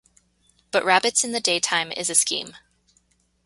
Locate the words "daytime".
1.39-1.91